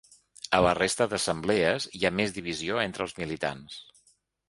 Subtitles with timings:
[0.59, 3.81] A la resta d’assemblees, hi ha més divisió entre els militants.